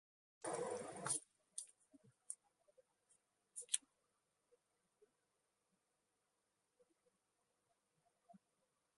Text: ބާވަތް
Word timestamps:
ބާވަތް 0.43 1.25